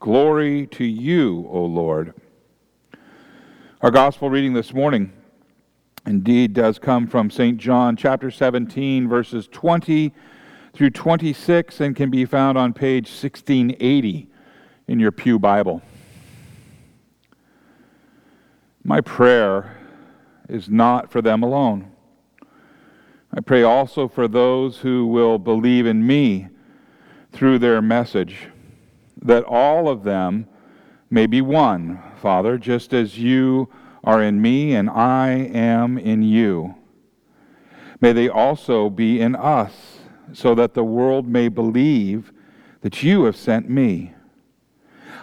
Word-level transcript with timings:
Glory 0.00 0.68
to 0.68 0.84
you, 0.84 1.48
O 1.50 1.64
Lord. 1.64 2.14
Our 3.80 3.90
gospel 3.90 4.30
reading 4.30 4.52
this 4.52 4.72
morning 4.72 5.12
indeed 6.06 6.52
does 6.52 6.78
come 6.78 7.08
from 7.08 7.30
St. 7.30 7.58
John 7.58 7.96
chapter 7.96 8.30
17, 8.30 9.08
verses 9.08 9.48
20 9.48 10.14
through 10.72 10.90
26, 10.90 11.80
and 11.80 11.96
can 11.96 12.10
be 12.10 12.24
found 12.24 12.56
on 12.56 12.72
page 12.72 13.08
1680 13.08 14.28
in 14.86 15.00
your 15.00 15.10
Pew 15.10 15.36
Bible. 15.38 15.82
My 18.84 19.00
prayer 19.00 19.76
is 20.48 20.68
not 20.68 21.10
for 21.10 21.20
them 21.20 21.42
alone. 21.42 21.90
I 23.34 23.40
pray 23.40 23.64
also 23.64 24.06
for 24.06 24.28
those 24.28 24.78
who 24.78 25.06
will 25.08 25.40
believe 25.40 25.86
in 25.86 26.06
me 26.06 26.48
through 27.32 27.58
their 27.58 27.82
message, 27.82 28.46
that 29.22 29.44
all 29.44 29.88
of 29.88 30.04
them 30.04 30.46
may 31.10 31.26
be 31.26 31.40
one, 31.40 32.02
Father, 32.20 32.58
just 32.58 32.92
as 32.92 33.18
you 33.18 33.68
are 34.04 34.22
in 34.22 34.40
me 34.40 34.74
and 34.74 34.88
I 34.88 35.30
am 35.30 35.98
in 35.98 36.22
you. 36.22 36.74
May 38.00 38.12
they 38.12 38.28
also 38.28 38.88
be 38.90 39.20
in 39.20 39.34
us, 39.34 39.98
so 40.32 40.54
that 40.54 40.74
the 40.74 40.84
world 40.84 41.26
may 41.26 41.48
believe 41.48 42.32
that 42.82 43.02
you 43.02 43.24
have 43.24 43.36
sent 43.36 43.68
me. 43.68 44.14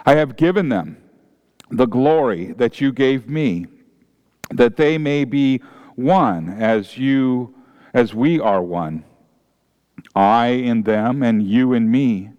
I 0.04 0.16
have 0.16 0.36
given 0.36 0.68
them 0.68 0.98
the 1.70 1.86
glory 1.86 2.52
that 2.52 2.80
you 2.80 2.92
gave 2.92 3.28
me, 3.28 3.66
that 4.50 4.76
they 4.76 4.98
may 4.98 5.24
be 5.24 5.62
one 5.94 6.48
as 6.48 6.98
you 6.98 7.54
as 7.94 8.14
we 8.14 8.38
are 8.38 8.62
one. 8.62 9.04
I 10.14 10.48
in 10.48 10.82
them 10.82 11.22
and 11.22 11.42
you 11.42 11.72
in 11.72 11.90
me, 11.90 12.30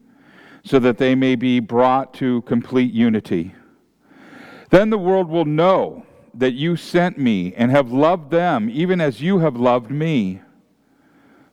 so 0.67 0.79
that 0.79 0.97
they 0.97 1.15
may 1.15 1.33
be 1.35 1.61
brought 1.61 2.13
to 2.13 2.41
complete 2.41 2.93
unity. 2.93 3.55
Then 4.69 4.89
the 4.89 4.97
world 4.97 5.29
will 5.29 5.45
know 5.45 6.05
that 6.33 6.53
you 6.53 6.75
sent 6.75 7.17
me 7.17 7.53
and 7.55 7.71
have 7.71 7.91
loved 7.91 8.31
them 8.31 8.69
even 8.69 8.99
as 8.99 9.21
you 9.21 9.39
have 9.39 9.55
loved 9.55 9.89
me. 9.89 10.41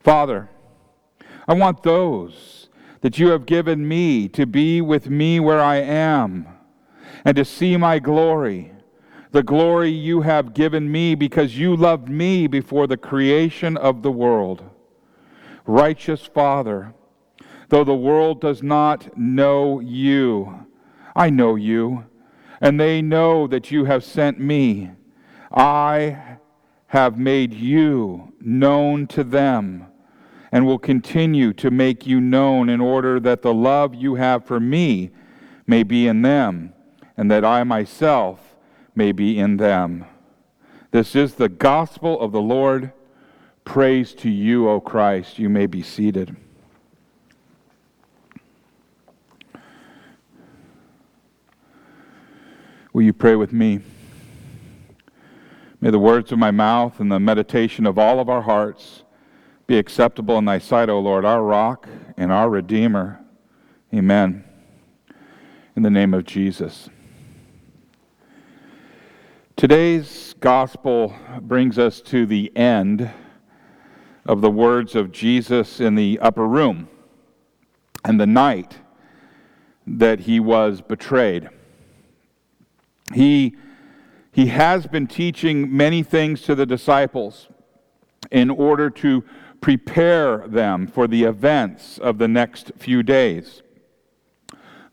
Father, 0.00 0.50
I 1.46 1.54
want 1.54 1.84
those 1.84 2.68
that 3.02 3.18
you 3.18 3.28
have 3.28 3.46
given 3.46 3.86
me 3.86 4.28
to 4.30 4.46
be 4.46 4.80
with 4.80 5.08
me 5.08 5.38
where 5.38 5.60
I 5.60 5.76
am 5.76 6.48
and 7.24 7.36
to 7.36 7.44
see 7.44 7.76
my 7.76 8.00
glory, 8.00 8.72
the 9.30 9.44
glory 9.44 9.90
you 9.90 10.22
have 10.22 10.54
given 10.54 10.90
me 10.90 11.14
because 11.14 11.56
you 11.56 11.76
loved 11.76 12.08
me 12.08 12.48
before 12.48 12.88
the 12.88 12.96
creation 12.96 13.76
of 13.76 14.02
the 14.02 14.10
world. 14.10 14.64
Righteous 15.66 16.26
Father, 16.26 16.94
though 17.74 17.82
the 17.82 17.92
world 17.92 18.40
does 18.40 18.62
not 18.62 19.18
know 19.18 19.80
you, 19.80 20.64
I 21.16 21.28
know 21.28 21.56
you 21.56 22.04
and 22.60 22.78
they 22.78 23.02
know 23.02 23.48
that 23.48 23.72
you 23.72 23.84
have 23.84 24.04
sent 24.04 24.38
me. 24.38 24.92
I 25.52 26.36
have 26.86 27.18
made 27.18 27.52
you 27.52 28.32
known 28.40 29.08
to 29.08 29.24
them 29.24 29.86
and 30.52 30.64
will 30.64 30.78
continue 30.78 31.52
to 31.54 31.72
make 31.72 32.06
you 32.06 32.20
known 32.20 32.68
in 32.68 32.80
order 32.80 33.18
that 33.18 33.42
the 33.42 33.52
love 33.52 33.92
you 33.92 34.14
have 34.14 34.44
for 34.44 34.60
me 34.60 35.10
may 35.66 35.82
be 35.82 36.06
in 36.06 36.22
them 36.22 36.72
and 37.16 37.28
that 37.28 37.44
I 37.44 37.64
myself 37.64 38.54
may 38.94 39.10
be 39.10 39.36
in 39.36 39.56
them. 39.56 40.04
This 40.92 41.16
is 41.16 41.34
the 41.34 41.48
gospel 41.48 42.20
of 42.20 42.30
the 42.30 42.40
Lord. 42.40 42.92
Praise 43.64 44.14
to 44.14 44.30
you, 44.30 44.68
O 44.68 44.80
Christ. 44.80 45.40
You 45.40 45.48
may 45.48 45.66
be 45.66 45.82
seated. 45.82 46.36
Will 52.94 53.02
you 53.02 53.12
pray 53.12 53.34
with 53.34 53.52
me? 53.52 53.80
May 55.80 55.90
the 55.90 55.98
words 55.98 56.30
of 56.30 56.38
my 56.38 56.52
mouth 56.52 57.00
and 57.00 57.10
the 57.10 57.18
meditation 57.18 57.86
of 57.86 57.98
all 57.98 58.20
of 58.20 58.28
our 58.28 58.42
hearts 58.42 59.02
be 59.66 59.78
acceptable 59.78 60.38
in 60.38 60.44
thy 60.44 60.60
sight, 60.60 60.88
O 60.88 61.00
Lord, 61.00 61.24
our 61.24 61.42
rock 61.42 61.88
and 62.16 62.30
our 62.30 62.48
redeemer. 62.48 63.20
Amen. 63.92 64.44
In 65.74 65.82
the 65.82 65.90
name 65.90 66.14
of 66.14 66.24
Jesus. 66.24 66.88
Today's 69.56 70.36
gospel 70.38 71.16
brings 71.40 71.80
us 71.80 72.00
to 72.02 72.26
the 72.26 72.56
end 72.56 73.10
of 74.24 74.40
the 74.40 74.52
words 74.52 74.94
of 74.94 75.10
Jesus 75.10 75.80
in 75.80 75.96
the 75.96 76.20
upper 76.20 76.46
room 76.46 76.88
and 78.04 78.20
the 78.20 78.26
night 78.26 78.78
that 79.84 80.20
he 80.20 80.38
was 80.38 80.80
betrayed. 80.80 81.48
He, 83.12 83.56
he 84.32 84.46
has 84.46 84.86
been 84.86 85.06
teaching 85.06 85.76
many 85.76 86.02
things 86.02 86.42
to 86.42 86.54
the 86.54 86.66
disciples 86.66 87.48
in 88.30 88.50
order 88.50 88.88
to 88.90 89.24
prepare 89.60 90.46
them 90.48 90.86
for 90.86 91.06
the 91.06 91.24
events 91.24 91.98
of 91.98 92.18
the 92.18 92.28
next 92.28 92.72
few 92.76 93.02
days. 93.02 93.62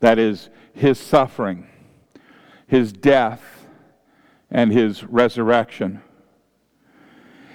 That 0.00 0.18
is, 0.18 0.50
his 0.72 0.98
suffering, 0.98 1.66
his 2.66 2.92
death, 2.92 3.66
and 4.50 4.72
his 4.72 5.04
resurrection. 5.04 6.02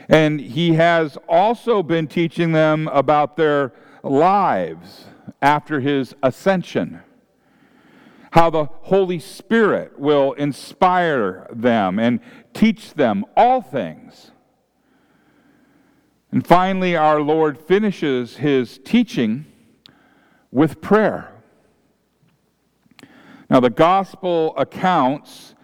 And 0.10 0.40
he 0.40 0.74
has 0.74 1.18
also 1.28 1.84
been 1.84 2.08
teaching 2.08 2.54
them 2.54 2.88
about 2.90 3.36
their 3.36 3.74
lives 4.04 5.06
after 5.42 5.80
his 5.80 6.16
ascension 6.24 7.02
how 8.32 8.50
the 8.50 8.66
Holy 8.66 9.20
Spirit 9.20 9.98
will 10.00 10.34
inspire 10.34 11.48
them 11.52 12.00
and 12.00 12.20
teach 12.54 12.94
them 12.94 13.26
all 13.36 13.62
things. 13.62 14.32
And 16.32 16.46
finally, 16.46 16.96
our 16.96 17.22
Lord 17.22 17.58
finishes 17.58 18.38
his 18.38 18.80
teaching 18.84 19.46
with 20.52 20.82
prayer. 20.82 21.32
Now, 23.50 23.62
the 23.62 23.70
gospel 23.70 24.54
accounts 24.58 25.56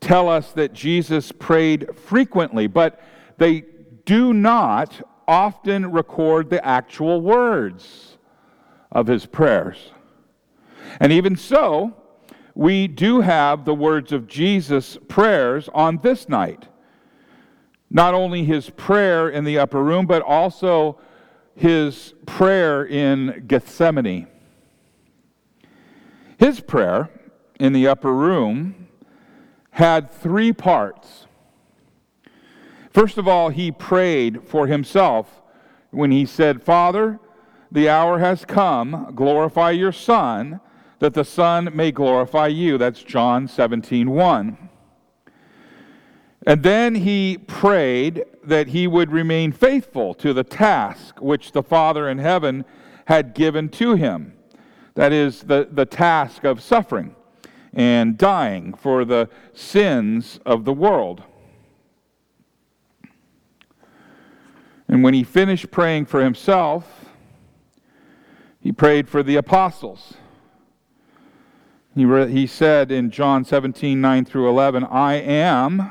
tell 0.00 0.28
us 0.28 0.52
that 0.52 0.72
Jesus 0.72 1.30
prayed 1.32 1.96
frequently, 1.96 2.66
but 2.66 3.00
they 3.36 3.64
do 4.04 4.32
not 4.32 5.00
often 5.28 5.92
record 5.92 6.50
the 6.50 6.64
actual 6.66 7.20
words 7.20 8.16
of 8.90 9.06
his 9.06 9.26
prayers. 9.26 9.92
And 10.98 11.12
even 11.12 11.36
so, 11.36 11.94
we 12.58 12.88
do 12.88 13.20
have 13.20 13.64
the 13.64 13.72
words 13.72 14.10
of 14.10 14.26
Jesus' 14.26 14.98
prayers 15.06 15.68
on 15.72 15.98
this 15.98 16.28
night. 16.28 16.66
Not 17.88 18.14
only 18.14 18.42
his 18.42 18.68
prayer 18.70 19.28
in 19.28 19.44
the 19.44 19.60
upper 19.60 19.80
room, 19.80 20.06
but 20.06 20.22
also 20.22 20.98
his 21.54 22.14
prayer 22.26 22.84
in 22.84 23.44
Gethsemane. 23.46 24.26
His 26.36 26.58
prayer 26.58 27.10
in 27.60 27.74
the 27.74 27.86
upper 27.86 28.12
room 28.12 28.88
had 29.70 30.10
three 30.10 30.52
parts. 30.52 31.28
First 32.90 33.18
of 33.18 33.28
all, 33.28 33.50
he 33.50 33.70
prayed 33.70 34.42
for 34.42 34.66
himself 34.66 35.42
when 35.92 36.10
he 36.10 36.26
said, 36.26 36.64
Father, 36.64 37.20
the 37.70 37.88
hour 37.88 38.18
has 38.18 38.44
come, 38.44 39.12
glorify 39.14 39.70
your 39.70 39.92
Son 39.92 40.60
that 40.98 41.14
the 41.14 41.24
Son 41.24 41.70
may 41.74 41.92
glorify 41.92 42.48
you. 42.48 42.78
That's 42.78 43.02
John 43.02 43.48
17 43.48 44.10
1. 44.10 44.68
And 46.46 46.62
then 46.62 46.94
he 46.94 47.38
prayed 47.38 48.24
that 48.42 48.68
he 48.68 48.86
would 48.86 49.12
remain 49.12 49.52
faithful 49.52 50.14
to 50.14 50.32
the 50.32 50.44
task 50.44 51.20
which 51.20 51.52
the 51.52 51.62
Father 51.62 52.08
in 52.08 52.18
heaven 52.18 52.64
had 53.06 53.34
given 53.34 53.68
to 53.70 53.94
him. 53.94 54.32
That 54.94 55.12
is, 55.12 55.42
the, 55.42 55.68
the 55.70 55.86
task 55.86 56.44
of 56.44 56.62
suffering 56.62 57.14
and 57.72 58.16
dying 58.16 58.74
for 58.74 59.04
the 59.04 59.28
sins 59.52 60.40
of 60.46 60.64
the 60.64 60.72
world. 60.72 61.22
And 64.88 65.04
when 65.04 65.12
he 65.12 65.22
finished 65.22 65.70
praying 65.70 66.06
for 66.06 66.24
himself, 66.24 67.04
he 68.60 68.72
prayed 68.72 69.08
for 69.08 69.22
the 69.22 69.36
apostles 69.36 70.14
he, 71.98 72.04
re- 72.04 72.30
he 72.30 72.46
said 72.46 72.92
in 72.92 73.10
John 73.10 73.44
17, 73.44 74.00
9 74.00 74.24
through 74.24 74.48
11, 74.48 74.84
I 74.84 75.14
am 75.14 75.90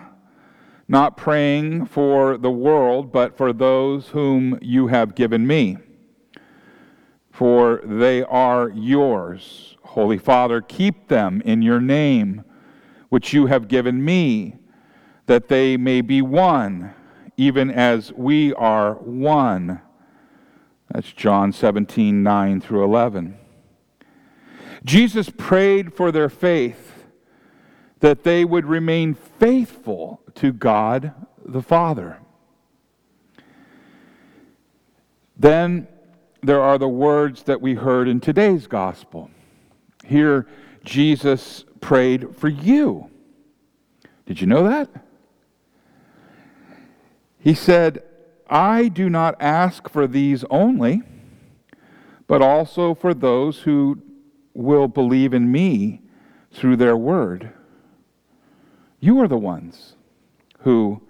not 0.88 1.18
praying 1.18 1.86
for 1.88 2.38
the 2.38 2.50
world, 2.50 3.12
but 3.12 3.36
for 3.36 3.52
those 3.52 4.10
whom 4.10 4.58
you 4.62 4.88
have 4.88 5.16
given 5.16 5.46
me. 5.46 5.78
For 7.30 7.82
they 7.84 8.24
are 8.24 8.70
yours. 8.70 9.76
Holy 9.84 10.18
Father, 10.18 10.62
keep 10.62 11.10
them 11.10 11.42
in 11.44 11.62
your 11.62 11.82
name, 11.82 12.44
which 13.10 13.34
you 13.34 13.48
have 13.48 13.68
given 13.68 14.04
me, 14.04 14.56
that 15.26 15.50
they 15.50 15.76
may 15.76 16.02
be 16.02 16.22
one, 16.22 16.94
even 17.36 17.70
as 17.70 18.14
we 18.14 18.54
are 18.54 18.94
one. 18.94 19.82
That's 20.90 21.12
John 21.12 21.52
17, 21.52 22.24
9 22.24 22.62
through 22.62 22.86
11. 22.86 23.38
Jesus 24.84 25.30
prayed 25.30 25.94
for 25.94 26.12
their 26.12 26.30
faith 26.30 27.06
that 28.00 28.24
they 28.24 28.46
would 28.46 28.66
remain 28.66 29.14
faithful 29.14 30.22
to 30.36 30.54
God 30.54 31.14
the 31.44 31.62
Father. 31.62 32.20
Then 35.36 35.88
there 36.42 36.62
are 36.62 36.78
the 36.78 36.88
words 36.88 37.44
that 37.44 37.62
we 37.62 37.76
heard 37.76 38.08
in 38.08 38.20
today's 38.20 38.68
gospel. 38.68 39.30
Here, 40.06 40.48
Jesus 40.84 41.66
prayed 41.82 42.36
for 42.36 42.48
you. 42.48 43.10
Did 44.26 44.42
you 44.42 44.48
know 44.48 44.64
that? 44.64 44.90
He 47.40 47.54
said, 47.54 48.04
I 48.50 48.88
do 48.88 49.10
not 49.10 49.36
ask 49.40 49.90
for 49.90 50.08
these 50.08 50.44
only, 50.50 51.02
but 52.28 52.42
also 52.42 52.94
for 52.94 53.14
those 53.14 53.60
who 53.62 54.02
will 54.58 54.88
believe 54.88 55.36
in 55.36 55.52
me 55.52 56.02
through 56.52 56.76
their 56.76 56.98
word. 56.98 57.52
You 59.00 59.22
are 59.22 59.28
the 59.28 59.38
ones 59.38 59.96
who 60.62 61.02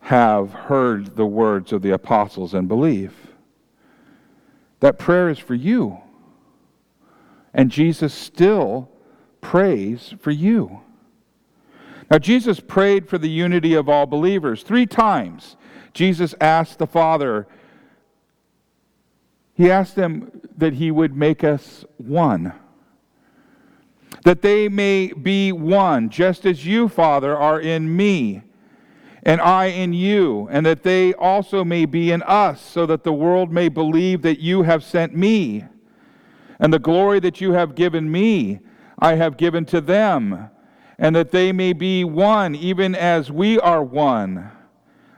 have 0.00 0.52
heard 0.52 1.14
the 1.16 1.26
words 1.26 1.72
of 1.72 1.82
the 1.82 1.90
apostles 1.90 2.54
and 2.54 2.66
believe. 2.66 3.12
That 4.80 4.98
prayer 4.98 5.28
is 5.28 5.38
for 5.38 5.54
you. 5.54 5.98
And 7.52 7.70
Jesus 7.70 8.14
still 8.14 8.88
prays 9.42 10.14
for 10.18 10.30
you. 10.30 10.80
Now, 12.10 12.18
Jesus 12.18 12.60
prayed 12.60 13.08
for 13.08 13.18
the 13.18 13.28
unity 13.28 13.74
of 13.74 13.90
all 13.90 14.06
believers. 14.06 14.62
Three 14.62 14.86
times, 14.86 15.56
Jesus 15.92 16.34
asked 16.40 16.78
the 16.78 16.86
Father, 16.86 17.46
He 19.54 19.70
asked 19.70 19.96
them 19.96 20.40
that 20.56 20.74
He 20.74 20.90
would 20.90 21.16
make 21.16 21.44
us 21.44 21.84
one. 21.98 22.52
That 24.24 24.42
they 24.42 24.68
may 24.68 25.12
be 25.12 25.52
one, 25.52 26.08
just 26.10 26.46
as 26.46 26.64
you, 26.64 26.88
Father, 26.88 27.36
are 27.36 27.60
in 27.60 27.94
me, 27.96 28.42
and 29.24 29.40
I 29.40 29.66
in 29.66 29.92
you, 29.92 30.48
and 30.50 30.64
that 30.66 30.82
they 30.82 31.12
also 31.14 31.64
may 31.64 31.86
be 31.86 32.12
in 32.12 32.22
us, 32.22 32.60
so 32.60 32.86
that 32.86 33.04
the 33.04 33.12
world 33.12 33.52
may 33.52 33.68
believe 33.68 34.22
that 34.22 34.40
you 34.40 34.62
have 34.62 34.84
sent 34.84 35.14
me. 35.14 35.64
And 36.58 36.72
the 36.72 36.78
glory 36.78 37.20
that 37.20 37.40
you 37.40 37.52
have 37.52 37.74
given 37.74 38.10
me, 38.10 38.60
I 38.98 39.16
have 39.16 39.36
given 39.36 39.64
to 39.66 39.80
them 39.80 40.50
and 41.02 41.16
that 41.16 41.32
they 41.32 41.50
may 41.50 41.72
be 41.72 42.04
one, 42.04 42.54
even 42.54 42.94
as 42.94 43.28
we 43.28 43.58
are 43.58 43.82
one. 43.82 44.52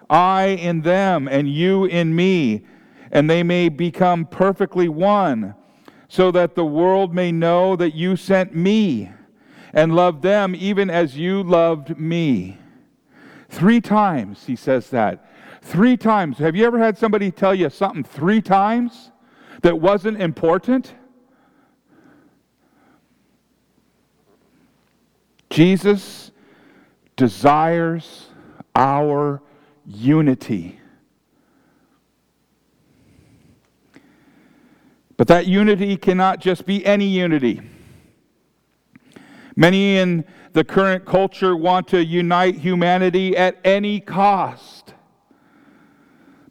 I 0.09 0.47
in 0.47 0.81
them, 0.81 1.29
and 1.29 1.47
you 1.47 1.85
in 1.85 2.17
me, 2.17 2.65
and 3.15 3.31
they 3.31 3.43
may 3.43 3.69
become 3.69 4.27
perfectly 4.27 4.89
one, 4.89 5.55
so 6.09 6.31
that 6.33 6.55
the 6.55 6.65
world 6.65 7.15
may 7.15 7.33
know 7.33 7.77
that 7.77 7.95
you 7.95 8.17
sent 8.17 8.55
me 8.55 9.11
and 9.73 9.95
loved 9.95 10.23
them 10.23 10.55
even 10.55 10.91
as 10.91 11.17
you 11.17 11.43
loved 11.43 11.99
me. 11.99 12.59
Three 13.49 13.81
times 13.81 14.45
he 14.47 14.57
says 14.57 14.91
that. 14.91 15.31
Three 15.63 15.97
times. 15.97 16.39
Have 16.39 16.55
you 16.55 16.67
ever 16.67 16.79
had 16.79 16.99
somebody 16.99 17.31
tell 17.31 17.55
you 17.55 17.71
something 17.71 18.05
three 18.05 18.43
times 18.43 19.13
that 19.63 19.81
wasn't 19.81 20.21
important? 20.21 20.95
Jesus 25.51 26.33
desires 27.17 28.27
our 28.75 29.41
unity. 29.87 30.81
But 35.17 35.29
that 35.29 35.47
unity 35.47 35.97
cannot 35.97 36.41
just 36.41 36.67
be 36.67 36.85
any 36.85 37.07
unity. 37.07 37.63
Many 39.57 39.99
in 39.99 40.25
the 40.53 40.65
current 40.65 41.05
culture 41.05 41.57
want 41.57 41.89
to 41.89 42.05
unite 42.05 42.57
humanity 42.57 43.37
at 43.37 43.59
any 43.65 44.01
cost. 44.01 44.95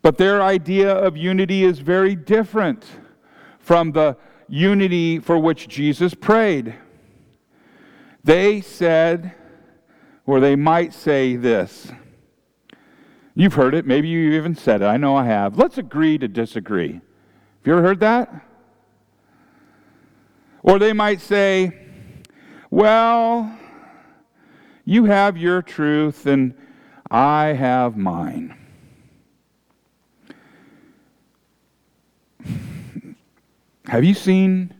But 0.02 0.18
their 0.18 0.42
idea 0.42 0.94
of 0.94 1.16
unity 1.18 1.64
is 1.64 1.80
very 1.80 2.16
different 2.16 2.86
from 3.60 3.92
the 3.92 4.18
unity 4.48 5.20
for 5.20 5.38
which 5.38 5.68
Jesus 5.68 6.14
prayed. 6.14 6.76
They 8.24 8.62
said, 8.62 9.34
or 10.26 10.40
they 10.40 10.56
might 10.56 10.94
say 10.94 11.36
this. 11.36 11.92
You've 13.36 13.54
heard 13.56 13.74
it. 13.74 13.86
Maybe 13.86 14.08
you 14.08 14.34
even 14.34 14.56
said 14.56 14.82
it. 14.82 14.86
I 14.86 14.98
know 14.98 15.16
I 15.16 15.26
have. 15.26 15.58
Let's 15.58 15.78
agree 15.78 16.18
to 16.20 16.28
disagree. 16.28 16.94
Have 16.94 17.02
you 17.66 17.74
ever 17.74 17.82
heard 17.82 18.00
that? 18.02 18.46
Or 20.64 20.80
they 20.80 20.94
might 20.94 21.22
say, 21.22 21.72
well, 22.72 23.56
you 24.86 25.06
have 25.06 25.38
your 25.38 25.62
truth 25.62 26.26
and 26.26 26.56
I 27.12 27.48
have 27.48 27.96
mine. 27.96 28.58
have 33.86 34.04
you 34.04 34.16
seen 34.16 34.74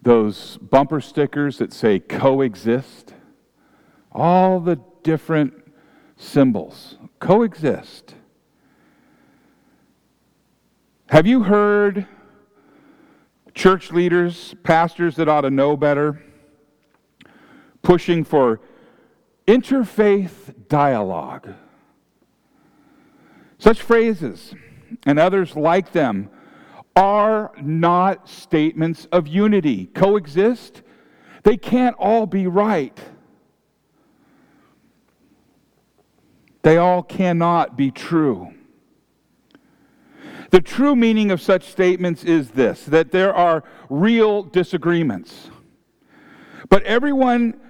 those 0.00 0.56
bumper 0.58 1.00
stickers 1.02 1.58
that 1.58 1.72
say 1.72 1.98
coexist, 1.98 3.12
all 4.10 4.60
the 4.60 4.80
different 5.02 5.52
symbols 6.16 6.96
coexist. 7.20 8.14
Have 11.08 11.26
you 11.26 11.44
heard 11.44 12.06
church 13.58 13.90
leaders, 13.90 14.54
pastors 14.62 15.16
that 15.16 15.28
ought 15.28 15.40
to 15.40 15.50
know 15.50 15.76
better, 15.76 16.22
pushing 17.82 18.22
for 18.22 18.60
interfaith 19.48 20.68
dialogue? 20.68 21.54
Such 23.58 23.82
phrases 23.82 24.54
and 25.04 25.18
others 25.18 25.56
like 25.56 25.90
them 25.90 26.30
are 26.94 27.50
not 27.60 28.28
statements 28.28 29.08
of 29.10 29.26
unity. 29.26 29.86
Coexist, 29.86 30.82
they 31.42 31.56
can't 31.56 31.96
all 31.98 32.26
be 32.26 32.46
right. 32.46 32.96
They 36.62 36.76
all 36.76 37.02
cannot 37.02 37.76
be 37.76 37.90
true. 37.90 38.54
The 40.50 40.60
true 40.60 40.96
meaning 40.96 41.30
of 41.30 41.42
such 41.42 41.64
statements 41.64 42.24
is 42.24 42.50
this 42.50 42.84
that 42.86 43.12
there 43.12 43.34
are 43.34 43.64
real 43.90 44.42
disagreements. 44.42 45.50
But 46.68 46.82
everyone 46.84 47.60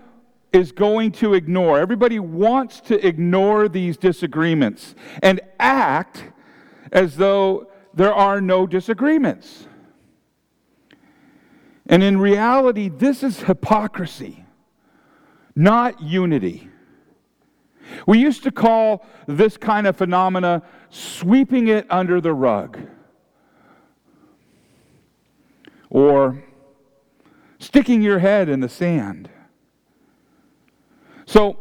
is 0.53 0.73
going 0.73 1.13
to 1.13 1.35
ignore, 1.35 1.79
everybody 1.79 2.19
wants 2.19 2.81
to 2.83 3.07
ignore 3.07 3.69
these 3.69 3.97
disagreements 3.97 4.95
and 5.23 5.41
act 5.61 6.25
as 6.91 7.17
though 7.17 7.71
there 7.95 8.15
are 8.15 8.41
no 8.41 8.67
disagreements. 8.67 9.67
And 11.87 12.03
in 12.03 12.19
reality, 12.19 12.89
this 12.89 13.23
is 13.23 13.41
hypocrisy, 13.41 14.45
not 15.55 16.03
unity. 16.03 16.69
We 18.07 18.19
used 18.19 18.43
to 18.45 18.51
call 18.51 19.07
this 19.27 19.57
kind 19.57 19.87
of 19.87 19.97
phenomena 19.97 20.63
sweeping 20.91 21.69
it 21.69 21.87
under 21.91 22.21
the 22.21 22.33
rug 22.33 22.79
or 25.91 26.43
sticking 27.59 28.03
your 28.03 28.19
head 28.19 28.49
in 28.49 28.61
the 28.61 28.69
sand. 28.69 29.29
So 31.27 31.59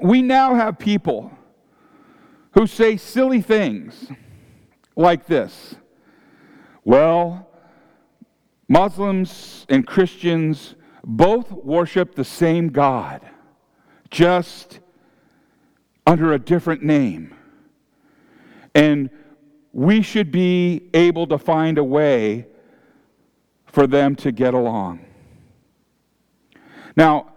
we 0.00 0.22
now 0.22 0.54
have 0.54 0.78
people 0.78 1.30
who 2.52 2.66
say 2.66 2.96
silly 2.96 3.40
things 3.40 4.10
like 4.96 5.26
this 5.26 5.76
Well, 6.84 7.48
Muslims 8.68 9.66
and 9.68 9.86
Christians 9.86 10.74
both 11.04 11.52
worship 11.52 12.14
the 12.14 12.24
same 12.24 12.68
God, 12.68 13.20
just 14.10 14.80
under 16.06 16.32
a 16.32 16.38
different 16.38 16.82
name. 16.82 17.34
And 18.74 19.10
we 19.72 20.02
should 20.02 20.30
be 20.30 20.88
able 20.94 21.26
to 21.28 21.38
find 21.38 21.78
a 21.78 21.84
way 21.84 22.46
for 23.66 23.86
them 23.86 24.14
to 24.16 24.32
get 24.32 24.54
along. 24.54 25.04
Now, 26.96 27.32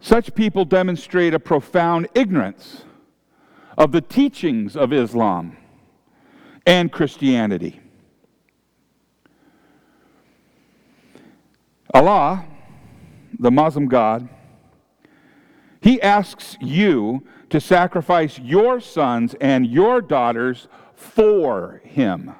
such 0.00 0.34
people 0.34 0.64
demonstrate 0.64 1.32
a 1.32 1.38
profound 1.38 2.08
ignorance 2.14 2.84
of 3.78 3.92
the 3.92 4.00
teachings 4.00 4.76
of 4.76 4.92
Islam 4.92 5.56
and 6.66 6.90
Christianity. 6.90 7.80
Allah, 11.94 12.44
the 13.38 13.50
Muslim 13.50 13.86
God, 13.86 14.28
he 15.80 16.02
asks 16.02 16.56
you 16.60 17.24
to 17.50 17.60
sacrifice 17.60 18.38
your 18.38 18.80
sons 18.80 19.34
and 19.40 19.66
your 19.66 20.00
daughters 20.00 20.68
for 20.94 21.80
him. 21.84 22.34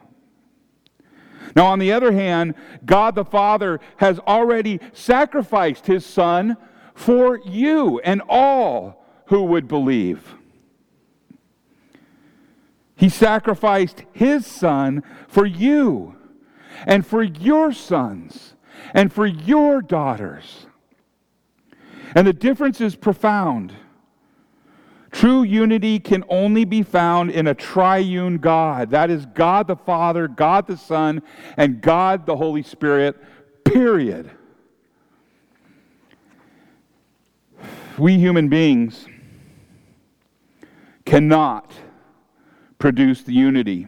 Now, 1.55 1.67
on 1.67 1.79
the 1.79 1.93
other 1.93 2.13
hand, 2.13 2.55
God 2.85 3.15
the 3.15 3.25
Father 3.25 3.81
has 3.97 4.19
already 4.21 4.81
sacrificed 4.93 5.87
his 5.87 6.05
Son 6.05 6.57
for 6.95 7.41
you 7.45 8.01
and 8.01 8.23
all 8.29 9.07
who 9.27 9.43
would 9.45 9.69
believe. 9.69 10.35
He 12.97 13.09
sacrificed 13.09 14.05
his 14.13 14.47
Son 14.47 15.03
for 15.29 15.47
you 15.47 16.17
and 16.87 17.07
for 17.07 17.23
your 17.23 17.73
sons 17.73 18.55
and 18.93 19.13
for 19.13 19.27
your 19.27 19.81
daughters. 19.81 20.67
And 22.15 22.27
the 22.27 22.33
difference 22.33 22.81
is 22.81 22.97
profound. 22.97 23.75
True 25.11 25.43
unity 25.43 25.99
can 25.99 26.25
only 26.29 26.65
be 26.65 26.83
found 26.83 27.31
in 27.31 27.47
a 27.47 27.55
triune 27.55 28.39
God. 28.39 28.91
That 28.91 29.11
is 29.11 29.25
God 29.27 29.67
the 29.67 29.77
Father, 29.77 30.29
God 30.29 30.67
the 30.67 30.77
Son, 30.77 31.23
and 31.57 31.81
God 31.81 32.27
the 32.27 32.37
Holy 32.37 32.63
Spirit, 32.63 33.17
period. 33.65 34.31
We 37.99 38.19
human 38.19 38.49
beings 38.49 39.07
cannot 41.05 41.73
produce 42.79 43.23
the 43.23 43.33
unity 43.33 43.87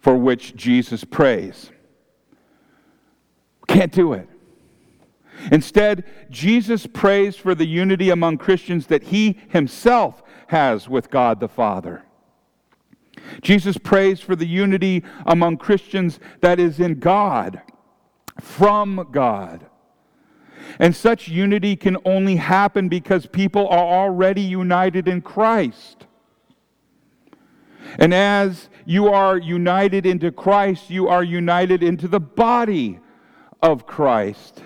for 0.00 0.16
which 0.16 0.56
Jesus 0.56 1.04
prays. 1.04 1.70
Can't 3.68 3.92
do 3.92 4.12
it. 4.14 4.28
Instead, 5.50 6.04
Jesus 6.30 6.86
prays 6.86 7.36
for 7.36 7.54
the 7.54 7.66
unity 7.66 8.10
among 8.10 8.38
Christians 8.38 8.86
that 8.86 9.04
he 9.04 9.38
himself 9.48 10.22
has 10.48 10.88
with 10.88 11.10
God 11.10 11.40
the 11.40 11.48
Father. 11.48 12.04
Jesus 13.40 13.78
prays 13.78 14.20
for 14.20 14.36
the 14.36 14.46
unity 14.46 15.02
among 15.26 15.56
Christians 15.56 16.20
that 16.40 16.58
is 16.58 16.80
in 16.80 16.98
God, 16.98 17.60
from 18.40 19.08
God. 19.10 19.66
And 20.78 20.94
such 20.94 21.28
unity 21.28 21.76
can 21.76 21.96
only 22.04 22.36
happen 22.36 22.88
because 22.88 23.26
people 23.26 23.68
are 23.68 23.84
already 23.84 24.42
united 24.42 25.08
in 25.08 25.20
Christ. 25.20 26.06
And 27.98 28.14
as 28.14 28.68
you 28.84 29.08
are 29.08 29.36
united 29.36 30.06
into 30.06 30.30
Christ, 30.30 30.88
you 30.88 31.08
are 31.08 31.22
united 31.22 31.82
into 31.82 32.08
the 32.08 32.20
body 32.20 33.00
of 33.60 33.86
Christ, 33.86 34.62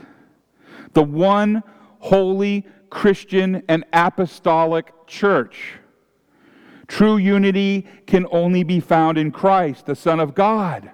the 0.97 1.03
one 1.03 1.63
holy 1.99 2.67
Christian 2.89 3.63
and 3.69 3.85
apostolic 3.93 4.95
church. 5.07 5.75
True 6.89 7.19
unity 7.19 7.87
can 8.07 8.27
only 8.31 8.65
be 8.65 8.81
found 8.81 9.19
in 9.19 9.31
Christ, 9.31 9.85
the 9.85 9.95
Son 9.95 10.21
of 10.21 10.35
God, 10.35 10.91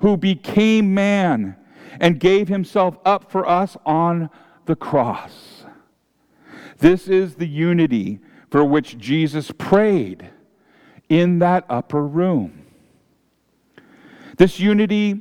who 0.00 0.16
became 0.16 0.92
man 0.92 1.54
and 2.00 2.18
gave 2.18 2.48
himself 2.48 2.98
up 3.04 3.30
for 3.30 3.48
us 3.48 3.76
on 3.86 4.28
the 4.66 4.74
cross. 4.74 5.64
This 6.78 7.06
is 7.06 7.36
the 7.36 7.46
unity 7.46 8.18
for 8.50 8.64
which 8.64 8.98
Jesus 8.98 9.52
prayed 9.56 10.28
in 11.08 11.38
that 11.38 11.64
upper 11.68 12.04
room. 12.04 12.66
This 14.36 14.58
unity 14.58 15.20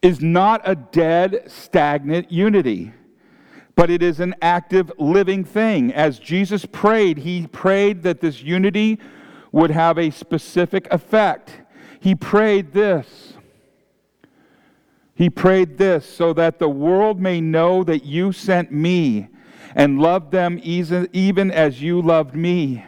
is 0.00 0.22
not 0.22 0.62
a 0.64 0.74
dead, 0.74 1.42
stagnant 1.46 2.32
unity, 2.32 2.94
but 3.78 3.90
it 3.90 4.02
is 4.02 4.18
an 4.18 4.34
active, 4.42 4.90
living 4.98 5.44
thing. 5.44 5.94
As 5.94 6.18
Jesus 6.18 6.66
prayed, 6.66 7.18
he 7.18 7.46
prayed 7.46 8.02
that 8.02 8.20
this 8.20 8.42
unity 8.42 8.98
would 9.52 9.70
have 9.70 9.96
a 9.96 10.10
specific 10.10 10.92
effect. 10.92 11.60
He 12.00 12.16
prayed 12.16 12.72
this. 12.72 13.34
He 15.14 15.30
prayed 15.30 15.78
this 15.78 16.04
so 16.12 16.32
that 16.32 16.58
the 16.58 16.68
world 16.68 17.20
may 17.20 17.40
know 17.40 17.84
that 17.84 18.04
you 18.04 18.32
sent 18.32 18.72
me 18.72 19.28
and 19.76 20.00
loved 20.00 20.32
them 20.32 20.58
even 20.64 21.52
as 21.52 21.80
you 21.80 22.02
loved 22.02 22.34
me. 22.34 22.84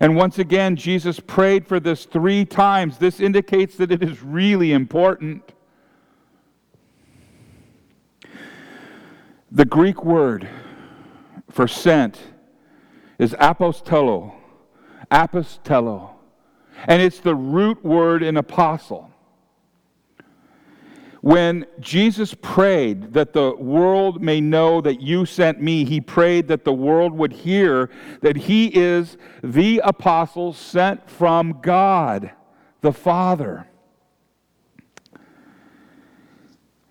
And 0.00 0.16
once 0.16 0.40
again, 0.40 0.74
Jesus 0.74 1.20
prayed 1.20 1.68
for 1.68 1.78
this 1.78 2.04
three 2.04 2.44
times. 2.44 2.98
This 2.98 3.20
indicates 3.20 3.76
that 3.76 3.92
it 3.92 4.02
is 4.02 4.24
really 4.24 4.72
important. 4.72 5.53
The 9.54 9.64
Greek 9.64 10.04
word 10.04 10.48
for 11.48 11.68
sent 11.68 12.18
is 13.20 13.34
apostello, 13.34 14.34
apostello, 15.12 16.10
and 16.88 17.00
it's 17.00 17.20
the 17.20 17.36
root 17.36 17.84
word 17.84 18.24
in 18.24 18.36
apostle. 18.36 19.12
When 21.20 21.66
Jesus 21.78 22.34
prayed 22.34 23.12
that 23.12 23.32
the 23.32 23.54
world 23.54 24.20
may 24.20 24.40
know 24.40 24.80
that 24.80 25.00
you 25.00 25.24
sent 25.24 25.62
me, 25.62 25.84
he 25.84 26.00
prayed 26.00 26.48
that 26.48 26.64
the 26.64 26.72
world 26.72 27.12
would 27.12 27.32
hear 27.32 27.90
that 28.22 28.36
he 28.36 28.66
is 28.76 29.16
the 29.44 29.80
apostle 29.84 30.52
sent 30.52 31.08
from 31.08 31.60
God 31.62 32.32
the 32.80 32.92
Father. 32.92 33.68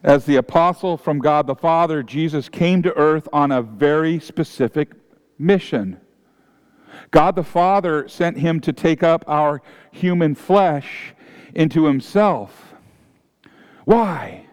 As 0.03 0.25
the 0.25 0.35
apostle 0.35 0.97
from 0.97 1.19
God 1.19 1.47
the 1.47 1.55
Father, 1.55 2.03
Jesus 2.03 2.49
came 2.49 2.83
to 2.83 2.95
earth 2.97 3.29
on 3.31 3.51
a 3.51 3.61
very 3.61 4.19
specific 4.19 4.91
mission. 5.39 5.97
God 7.11 7.35
the 7.35 7.43
Father 7.43 8.07
sent 8.09 8.37
him 8.37 8.59
to 8.61 8.73
take 8.73 9.01
up 9.01 9.23
our 9.27 9.61
human 9.91 10.35
flesh 10.35 11.13
into 11.55 11.85
himself. 11.85 12.73
Why? 13.85 14.47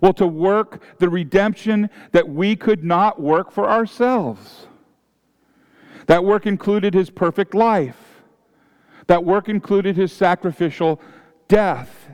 Well, 0.00 0.12
to 0.14 0.28
work 0.28 0.82
the 0.98 1.08
redemption 1.08 1.90
that 2.12 2.28
we 2.28 2.54
could 2.54 2.84
not 2.84 3.20
work 3.20 3.50
for 3.50 3.68
ourselves. 3.68 4.68
That 6.06 6.24
work 6.24 6.46
included 6.46 6.94
his 6.94 7.10
perfect 7.10 7.52
life. 7.52 8.22
That 9.08 9.24
work 9.24 9.48
included 9.48 9.96
his 9.96 10.12
sacrificial 10.12 11.00
death 11.48 12.07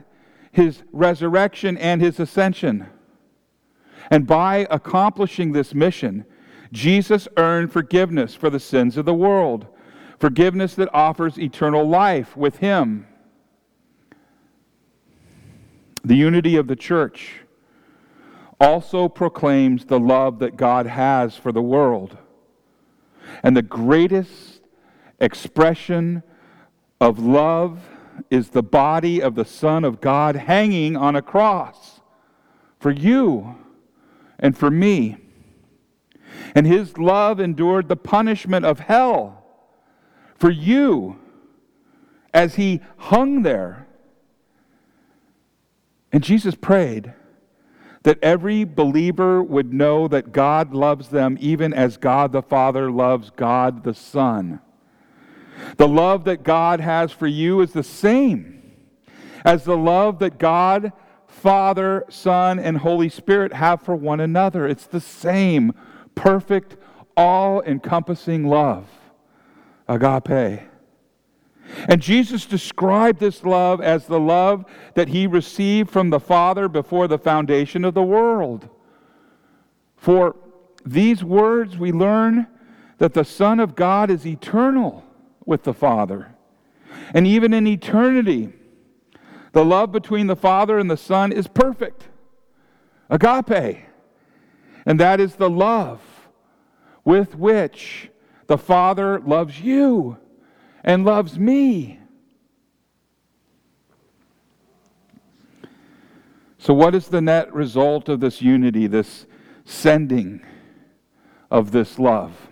his 0.55 0.83
resurrection 0.93 1.77
and 1.77 2.01
his 2.01 2.17
ascension. 2.17 2.87
And 4.09 4.25
by 4.25 4.65
accomplishing 4.71 5.51
this 5.51 5.73
mission, 5.73 6.25
Jesus 6.71 7.27
earned 7.35 7.73
forgiveness 7.73 8.35
for 8.35 8.49
the 8.49 8.59
sins 8.59 8.95
of 8.95 9.03
the 9.03 9.13
world, 9.13 9.67
forgiveness 10.17 10.73
that 10.75 10.89
offers 10.93 11.37
eternal 11.37 11.87
life 11.87 12.37
with 12.37 12.59
him. 12.59 13.05
The 16.05 16.15
unity 16.15 16.55
of 16.55 16.67
the 16.67 16.75
church 16.77 17.41
also 18.57 19.09
proclaims 19.09 19.85
the 19.85 19.99
love 19.99 20.39
that 20.39 20.55
God 20.55 20.85
has 20.85 21.35
for 21.35 21.51
the 21.51 21.61
world. 21.61 22.17
And 23.43 23.57
the 23.57 23.61
greatest 23.61 24.61
expression 25.19 26.23
of 27.01 27.19
love 27.19 27.79
is 28.29 28.49
the 28.49 28.63
body 28.63 29.21
of 29.21 29.35
the 29.35 29.45
Son 29.45 29.83
of 29.83 30.01
God 30.01 30.35
hanging 30.35 30.95
on 30.95 31.15
a 31.15 31.21
cross 31.21 32.01
for 32.79 32.91
you 32.91 33.55
and 34.39 34.57
for 34.57 34.69
me. 34.69 35.17
And 36.53 36.65
his 36.65 36.97
love 36.97 37.39
endured 37.39 37.89
the 37.89 37.95
punishment 37.95 38.65
of 38.65 38.79
hell 38.79 39.43
for 40.35 40.49
you 40.49 41.19
as 42.33 42.55
he 42.55 42.81
hung 42.97 43.43
there. 43.43 43.87
And 46.11 46.23
Jesus 46.23 46.55
prayed 46.55 47.13
that 48.03 48.19
every 48.21 48.63
believer 48.63 49.41
would 49.41 49.73
know 49.73 50.07
that 50.07 50.31
God 50.31 50.73
loves 50.73 51.09
them 51.09 51.37
even 51.41 51.73
as 51.73 51.97
God 51.97 52.31
the 52.31 52.43
Father 52.43 52.91
loves 52.91 53.31
God 53.31 53.83
the 53.83 53.95
Son. 53.95 54.59
The 55.77 55.87
love 55.87 56.25
that 56.25 56.43
God 56.43 56.79
has 56.79 57.11
for 57.11 57.27
you 57.27 57.61
is 57.61 57.73
the 57.73 57.83
same 57.83 58.55
as 59.45 59.63
the 59.63 59.77
love 59.77 60.19
that 60.19 60.39
God, 60.39 60.91
Father, 61.27 62.03
Son, 62.09 62.57
and 62.57 62.77
Holy 62.77 63.09
Spirit 63.09 63.53
have 63.53 63.81
for 63.81 63.95
one 63.95 64.19
another. 64.19 64.67
It's 64.67 64.87
the 64.87 64.99
same 64.99 65.73
perfect, 66.15 66.75
all 67.15 67.61
encompassing 67.61 68.47
love. 68.47 68.87
Agape. 69.87 70.61
And 71.87 72.01
Jesus 72.01 72.45
described 72.45 73.19
this 73.19 73.43
love 73.43 73.81
as 73.81 74.07
the 74.07 74.19
love 74.19 74.65
that 74.95 75.09
he 75.09 75.27
received 75.27 75.89
from 75.89 76.09
the 76.09 76.19
Father 76.19 76.67
before 76.67 77.07
the 77.07 77.17
foundation 77.17 77.85
of 77.85 77.93
the 77.93 78.03
world. 78.03 78.69
For 79.95 80.35
these 80.85 81.23
words, 81.23 81.77
we 81.77 81.91
learn 81.91 82.47
that 82.97 83.13
the 83.13 83.23
Son 83.23 83.59
of 83.59 83.75
God 83.75 84.09
is 84.09 84.25
eternal 84.25 85.04
with 85.45 85.63
the 85.63 85.73
Father. 85.73 86.35
And 87.13 87.25
even 87.27 87.53
in 87.53 87.67
eternity, 87.67 88.53
the 89.51 89.63
love 89.63 89.91
between 89.91 90.27
the 90.27 90.35
Father 90.35 90.79
and 90.79 90.89
the 90.89 90.97
Son 90.97 91.31
is 91.31 91.47
perfect. 91.47 92.07
Agape. 93.09 93.85
And 94.85 94.99
that 94.99 95.19
is 95.19 95.35
the 95.35 95.49
love 95.49 96.01
with 97.03 97.35
which 97.35 98.09
the 98.47 98.57
Father 98.57 99.19
loves 99.19 99.61
you 99.61 100.17
and 100.83 101.05
loves 101.05 101.39
me. 101.39 101.99
So, 106.57 106.73
what 106.73 106.95
is 106.95 107.07
the 107.07 107.21
net 107.21 107.53
result 107.53 108.09
of 108.09 108.19
this 108.19 108.41
unity, 108.41 108.87
this 108.87 109.27
sending 109.65 110.43
of 111.51 111.71
this 111.71 111.99
love? 111.99 112.49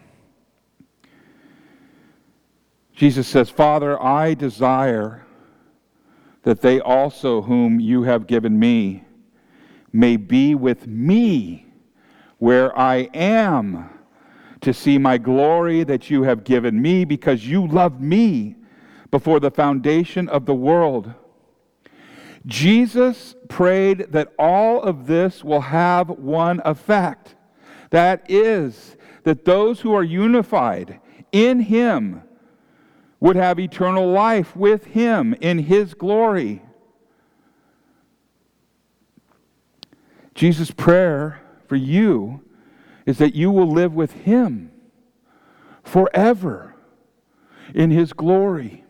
Jesus 2.93 3.27
says, 3.27 3.49
Father, 3.49 4.01
I 4.01 4.35
desire 4.35 5.25
that 6.43 6.61
they 6.61 6.79
also, 6.79 7.41
whom 7.41 7.79
you 7.79 8.03
have 8.03 8.27
given 8.27 8.59
me, 8.59 9.03
may 9.91 10.15
be 10.17 10.53
with 10.53 10.85
me 10.87 11.65
where 12.37 12.77
I 12.77 13.09
am, 13.13 13.89
to 14.61 14.73
see 14.73 14.97
my 14.97 15.17
glory 15.17 15.83
that 15.83 16.09
you 16.09 16.23
have 16.23 16.43
given 16.43 16.81
me, 16.81 17.03
because 17.03 17.47
you 17.47 17.67
loved 17.67 18.01
me 18.01 18.55
before 19.11 19.39
the 19.39 19.51
foundation 19.51 20.29
of 20.29 20.45
the 20.45 20.53
world. 20.53 21.13
Jesus 22.45 23.35
prayed 23.47 24.07
that 24.11 24.33
all 24.37 24.81
of 24.81 25.07
this 25.07 25.43
will 25.43 25.61
have 25.61 26.09
one 26.09 26.61
effect. 26.65 27.35
That 27.89 28.25
is, 28.29 28.97
that 29.23 29.45
those 29.45 29.81
who 29.81 29.93
are 29.93 30.03
unified 30.03 30.99
in 31.31 31.61
Him 31.61 32.23
would 33.23 33.37
have 33.37 33.57
eternal 33.57 34.11
life 34.11 34.53
with 34.53 34.83
Him 34.87 35.33
in 35.39 35.57
His 35.57 35.93
glory. 35.93 36.61
Jesus' 40.35 40.71
prayer 40.71 41.41
for 41.65 41.77
you 41.77 42.41
is 43.05 43.19
that 43.19 43.33
you 43.33 43.49
will 43.49 43.71
live 43.71 43.93
with 43.93 44.11
Him 44.11 44.73
forever 45.85 46.75
in 47.73 47.91
His 47.91 48.11
glory. 48.11 48.83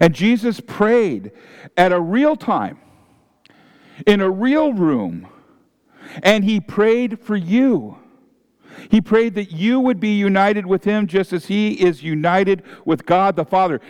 And 0.00 0.14
Jesus 0.14 0.58
prayed 0.60 1.32
at 1.76 1.92
a 1.92 2.00
real 2.00 2.36
time, 2.36 2.78
in 4.06 4.22
a 4.22 4.30
real 4.30 4.72
room, 4.72 5.28
and 6.22 6.42
he 6.42 6.60
prayed 6.60 7.20
for 7.20 7.36
you. 7.36 7.98
He 8.90 9.00
prayed 9.00 9.34
that 9.34 9.52
you 9.52 9.80
would 9.80 10.00
be 10.00 10.14
united 10.14 10.66
with 10.66 10.84
him 10.84 11.06
just 11.06 11.32
as 11.32 11.46
he 11.46 11.72
is 11.80 12.02
united 12.02 12.62
with 12.84 13.06
God 13.06 13.36
the 13.36 13.44
Father. 13.44 13.80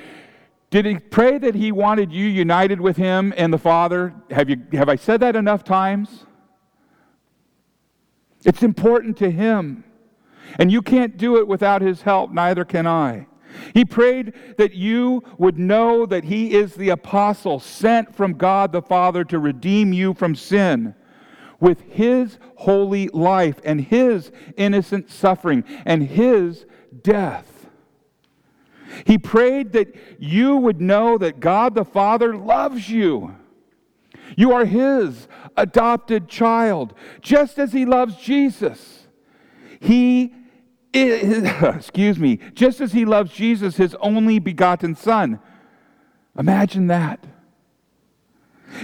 Did 0.71 0.85
he 0.85 0.99
pray 0.99 1.39
that 1.39 1.55
he 1.55 1.73
wanted 1.73 2.13
you 2.13 2.27
united 2.27 2.81
with 2.81 2.97
him 2.97 3.33
and 3.37 3.53
the 3.53 3.59
Father? 3.59 4.15
Have, 4.31 4.51
you, 4.51 4.63
have 4.73 4.89
I 4.89 4.97
said 4.97 5.21
that 5.21 5.37
enough 5.37 5.65
times? 5.65 6.27
It's 8.45 8.63
important 8.63 9.17
to 9.19 9.31
him. 9.31 9.85
And 10.59 10.71
you 10.71 10.83
can't 10.83 11.17
do 11.17 11.39
it 11.39 11.49
without 11.49 11.83
his 11.83 12.03
help, 12.03 12.31
neither 12.31 12.65
can 12.65 12.87
I. 12.87 13.27
He 13.75 13.85
prayed 13.85 14.35
that 14.59 14.75
you 14.75 15.23
would 15.39 15.59
know 15.59 16.07
that 16.07 16.25
He 16.25 16.53
is 16.53 16.75
the 16.75 16.91
apostle 16.91 17.59
sent 17.59 18.15
from 18.15 18.35
God 18.35 18.73
the 18.73 18.83
Father 18.83 19.25
to 19.25 19.39
redeem 19.39 19.93
you 19.93 20.15
from 20.15 20.35
sin 20.35 20.95
with 21.61 21.81
His 21.83 22.39
holy 22.57 23.09
life 23.09 23.61
and 23.65 23.81
His 23.81 24.31
innocent 24.57 25.11
suffering 25.11 25.65
and 25.85 26.03
His 26.03 26.67
death. 27.03 27.69
He 29.05 29.19
prayed 29.19 29.73
that 29.73 29.95
you 30.19 30.57
would 30.57 30.81
know 30.81 31.19
that 31.19 31.41
God 31.41 31.75
the 31.75 31.85
Father 31.85 32.37
loves 32.37 32.89
you. 32.89 33.37
You 34.37 34.53
are 34.53 34.65
His 34.65 35.29
adopted 35.57 36.29
child, 36.29 36.95
just 37.21 37.59
as 37.59 37.73
He 37.73 37.85
loves 37.85 38.17
Jesus. 38.17 39.07
He 39.81 40.33
is, 40.93 41.45
excuse 41.63 42.19
me, 42.19 42.39
just 42.55 42.81
as 42.81 42.93
he 42.93 43.05
loves 43.05 43.33
Jesus, 43.33 43.77
his 43.77 43.95
only 43.97 44.39
begotten 44.39 44.95
Son. 44.95 45.41
Imagine 46.39 46.87
that. 46.89 47.25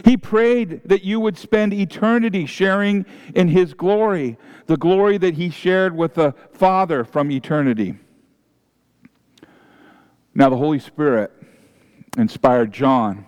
He 0.05 0.17
prayed 0.17 0.83
that 0.85 1.05
you 1.05 1.21
would 1.21 1.37
spend 1.37 1.73
eternity 1.73 2.47
sharing 2.47 3.05
in 3.35 3.49
his 3.49 3.75
glory, 3.75 4.39
the 4.67 4.77
glory 4.77 5.19
that 5.19 5.35
he 5.35 5.51
shared 5.51 5.97
with 5.97 6.15
the 6.15 6.35
Father 6.53 7.05
from 7.05 7.31
eternity. 7.31 7.97
Now, 10.35 10.49
the 10.49 10.57
Holy 10.57 10.79
Spirit 10.79 11.31
inspired 12.17 12.73
John 12.73 13.27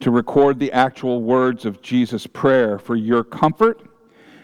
to 0.00 0.10
record 0.10 0.58
the 0.58 0.72
actual 0.72 1.22
words 1.22 1.64
of 1.64 1.82
Jesus' 1.82 2.26
prayer 2.26 2.78
for 2.78 2.94
your 2.94 3.24
comfort 3.24 3.82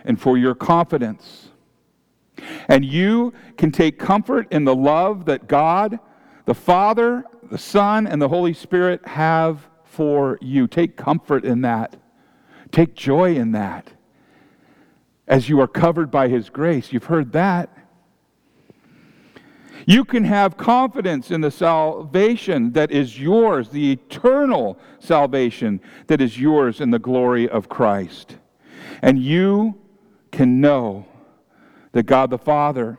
and 0.04 0.20
for 0.20 0.38
your 0.38 0.54
confidence. 0.54 1.50
And 2.68 2.84
you 2.84 3.32
can 3.56 3.70
take 3.70 3.98
comfort 3.98 4.48
in 4.50 4.64
the 4.64 4.74
love 4.74 5.26
that 5.26 5.46
God, 5.46 5.98
the 6.46 6.54
Father, 6.54 7.24
the 7.50 7.58
Son, 7.58 8.06
and 8.06 8.20
the 8.20 8.28
Holy 8.28 8.54
Spirit 8.54 9.06
have 9.06 9.68
for 9.90 10.38
you. 10.40 10.66
Take 10.66 10.96
comfort 10.96 11.44
in 11.44 11.62
that. 11.62 11.96
Take 12.70 12.94
joy 12.94 13.34
in 13.34 13.52
that. 13.52 13.92
As 15.26 15.48
you 15.48 15.60
are 15.60 15.66
covered 15.66 16.10
by 16.10 16.28
His 16.28 16.48
grace. 16.48 16.92
You've 16.92 17.04
heard 17.04 17.32
that. 17.32 17.76
You 19.86 20.04
can 20.04 20.24
have 20.24 20.56
confidence 20.56 21.30
in 21.30 21.40
the 21.40 21.50
salvation 21.50 22.72
that 22.72 22.90
is 22.92 23.18
yours, 23.18 23.70
the 23.70 23.92
eternal 23.92 24.78
salvation 25.00 25.80
that 26.06 26.20
is 26.20 26.38
yours 26.38 26.80
in 26.80 26.90
the 26.90 26.98
glory 26.98 27.48
of 27.48 27.68
Christ. 27.68 28.36
And 29.02 29.18
you 29.18 29.80
can 30.30 30.60
know 30.60 31.06
that 31.92 32.04
God 32.04 32.30
the 32.30 32.38
Father, 32.38 32.98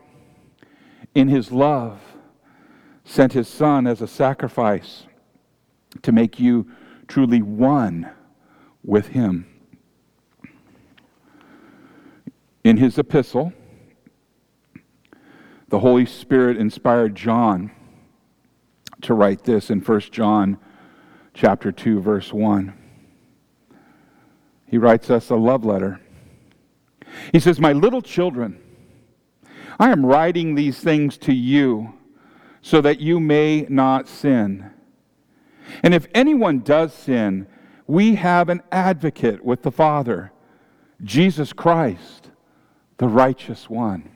in 1.16 1.30
his 1.30 1.52
love, 1.52 2.02
sent 3.06 3.34
his 3.34 3.48
Son 3.48 3.88
as 3.88 4.02
a 4.02 4.08
sacrifice 4.08 5.04
to 6.02 6.12
make 6.12 6.40
you 6.40 6.68
truly 7.12 7.42
one 7.42 8.10
with 8.86 9.08
him. 9.08 9.46
In 12.64 12.78
his 12.78 12.98
epistle, 12.98 13.52
the 15.68 15.80
Holy 15.80 16.06
Spirit 16.06 16.56
inspired 16.56 17.14
John 17.14 17.72
to 19.02 19.14
write 19.14 19.44
this 19.44 19.70
in 19.70 19.82
1 19.82 20.00
John 20.12 20.58
chapter 21.34 21.70
2 21.70 22.00
verse 22.00 22.32
1. 22.32 22.74
He 24.68 24.78
writes 24.78 25.10
us 25.10 25.30
a 25.30 25.36
love 25.36 25.66
letter. 25.66 26.00
He 27.34 27.42
says, 27.42 27.60
"My 27.60 27.74
little 27.74 28.02
children, 28.02 28.58
I 29.78 29.92
am 29.92 30.06
writing 30.06 30.56
these 30.56 30.80
things 30.80 31.18
to 31.18 31.34
you 31.34 31.92
so 32.62 32.80
that 32.80 33.02
you 33.02 33.20
may 33.20 33.66
not 33.68 34.08
sin. 34.08 34.72
And 35.84 35.94
if 35.94 36.08
anyone 36.14 36.60
does 36.60 36.94
sin, 36.94 37.48
we 37.88 38.16
have 38.16 38.50
an 38.50 38.62
advocate 38.72 39.44
with 39.44 39.64
the 39.64 39.72
Father, 39.72 40.32
Jesus 41.04 41.54
Christ, 41.54 42.30
the 42.98 43.08
righteous 43.08 43.70
one. 43.70 44.10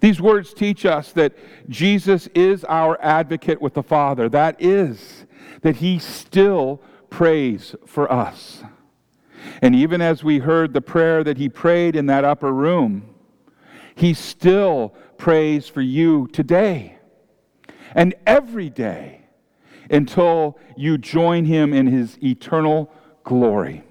These 0.00 0.20
words 0.20 0.52
teach 0.52 0.84
us 0.84 1.12
that 1.12 1.34
Jesus 1.68 2.28
is 2.34 2.64
our 2.64 3.00
advocate 3.00 3.60
with 3.60 3.74
the 3.74 3.82
Father. 3.82 4.28
That 4.28 4.56
is, 4.60 5.26
that 5.62 5.76
he 5.76 5.98
still 5.98 6.82
prays 7.10 7.74
for 7.86 8.10
us. 8.10 8.62
And 9.62 9.74
even 9.74 10.00
as 10.00 10.24
we 10.24 10.38
heard 10.38 10.72
the 10.72 10.80
prayer 10.80 11.22
that 11.24 11.38
he 11.38 11.48
prayed 11.48 11.96
in 11.96 12.06
that 12.06 12.24
upper 12.24 12.52
room, 12.52 13.14
he 13.94 14.12
still 14.12 14.94
prays 15.16 15.68
for 15.68 15.80
you 15.80 16.28
today 16.32 16.98
and 17.94 18.14
every 18.26 18.68
day 18.68 19.25
until 19.90 20.58
you 20.76 20.98
join 20.98 21.44
him 21.44 21.72
in 21.72 21.86
his 21.86 22.18
eternal 22.22 22.90
glory. 23.24 23.84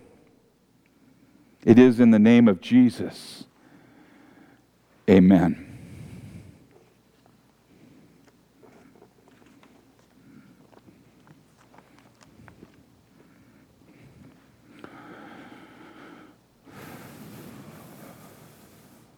It 1.64 1.80
is 1.80 2.00
in 2.00 2.12
the 2.12 2.20
name 2.20 2.48
of 2.48 2.62
Jesus. 2.62 3.46
Amen. 5.10 5.65